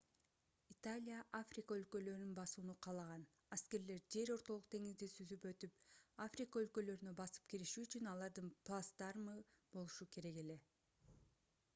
[0.75, 3.25] италия африка өлкөлөрүн басууну каалаган
[3.57, 5.77] аскерлер жер ортолук деңизди сүзүп өтүп
[6.27, 9.37] африка өлкөлөрүнө басып кириши үчүн алардын плацдармы
[9.77, 10.59] болушу керек эле